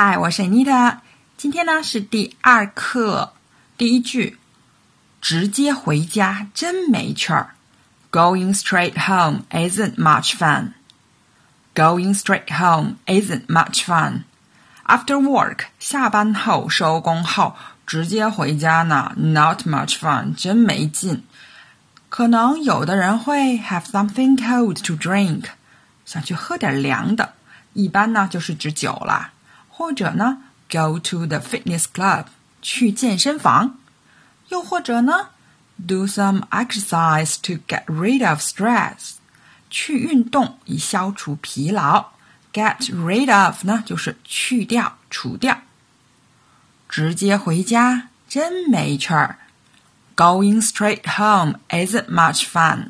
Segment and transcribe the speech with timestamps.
[0.00, 0.98] 嗨，我是 Anita。
[1.36, 3.32] 今天呢是第二课，
[3.76, 4.38] 第一句，
[5.20, 7.56] 直接回家真没趣儿。
[8.12, 10.74] Going straight home isn't much fun.
[11.74, 14.22] Going straight home isn't much fun.
[14.86, 21.24] After work，下班后、收工后，直接回家呢，not much fun，真没劲。
[22.08, 25.46] 可能有的人会 have something cold to drink，
[26.04, 27.34] 想去喝点凉的，
[27.72, 29.32] 一般呢就是指酒啦。
[29.78, 32.24] 或者呢，go to the fitness club
[32.60, 33.78] 去健身房，
[34.48, 35.28] 又或者呢
[35.86, 39.12] ，do some exercise to get rid of stress
[39.70, 42.06] 去运动以消除疲劳。
[42.52, 45.58] get rid of 呢就是去掉、除掉。
[46.88, 49.38] 直接回家真没趣儿。
[50.16, 52.88] Going straight home isn't much fun。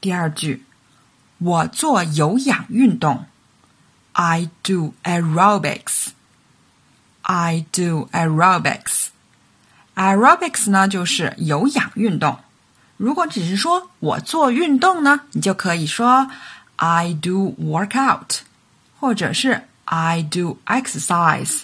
[0.00, 0.64] 第二句，
[1.36, 3.26] 我做有氧运动。
[4.17, 6.09] I do aerobics.
[7.23, 9.07] I do aerobics.
[9.95, 12.39] Aerobics 呢就是有氧运动。
[12.97, 16.29] 如果只是说我做运动呢，你就可以说
[16.75, 18.39] I do workout，
[18.99, 21.61] 或者是 I do exercise，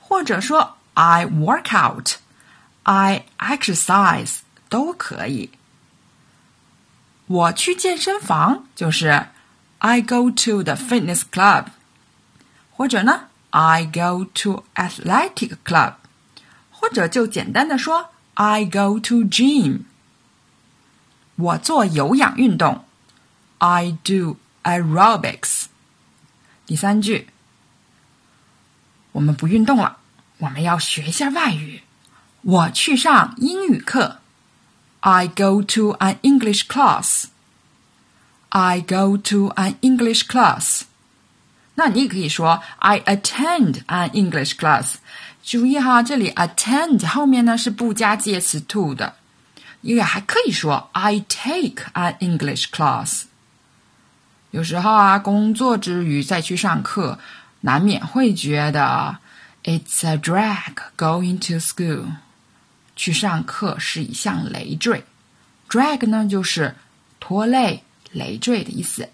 [0.00, 5.50] 或者说 I work out，I exercise 都可以。
[7.26, 9.26] 我去健身房就是
[9.78, 11.66] I go to the fitness club。
[12.76, 15.94] 或者呢，I go to athletic club，
[16.70, 19.82] 或者就简单的说，I go to gym。
[21.36, 22.84] 我做有氧运动，
[23.58, 25.64] I do aerobics。
[26.66, 27.28] 第三句，
[29.12, 29.98] 我们不运动了，
[30.38, 31.82] 我们要学一下外语。
[32.42, 34.18] 我去上英语课，
[35.00, 40.82] I go to an English class。I go to an English class。
[41.79, 44.95] 那你也可以说 I attend an English class。
[45.43, 49.13] 注意哈，这里 attend 后面呢是不加介词 to 的，
[49.81, 53.25] 因为还可以说 I take an English class。
[54.49, 57.19] 有时候啊，工作之余再去上课，
[57.61, 59.19] 难免会觉得
[59.63, 62.05] It's a drag going to school。
[62.95, 65.05] 去上课是一项累赘
[65.69, 66.73] ，drag 呢就是
[67.19, 69.09] 拖累、累赘的意思。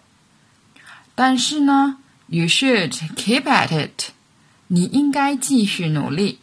[1.13, 1.97] 但是呢。
[2.27, 4.11] You should keep at it。
[4.67, 6.39] 你应该继续努力。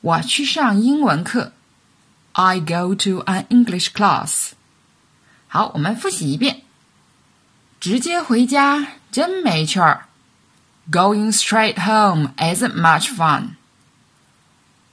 [0.00, 1.52] 我去上英文课。
[2.32, 4.52] I go to an English class。
[5.48, 6.62] 好，我们复习一遍。
[7.80, 10.06] 直接回家真没趣儿。
[10.90, 13.50] Going straight home isn't much fun。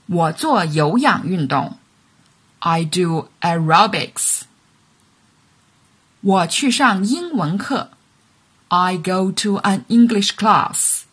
[0.07, 1.77] 我做有氧运动。
[2.59, 4.41] I do aerobics。
[6.21, 7.91] 我去上英文课。
[8.73, 11.05] I go to an English class.